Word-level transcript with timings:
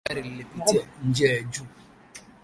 Gari 0.07 0.21
lilipitia 0.23 0.85
njia 1.05 1.33
ya 1.33 1.43
juu 1.43 1.65